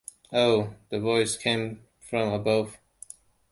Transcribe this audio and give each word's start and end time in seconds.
“Oh!” 0.33 0.73
The 0.89 0.99
voice 0.99 1.37
came 1.37 1.83
from 1.99 2.33
above. 2.33 2.79